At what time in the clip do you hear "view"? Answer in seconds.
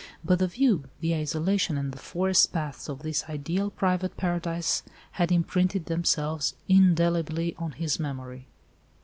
0.47-0.85